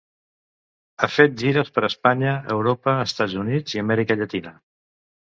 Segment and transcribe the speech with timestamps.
[0.99, 4.55] Ha fet gires per Espanya, Europa, Estats Units i Amèrica Llatina.